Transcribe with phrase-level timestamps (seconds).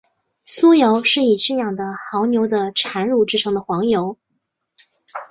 [0.47, 4.17] 酥油是以驯养的牦牛的产乳制成的黄油。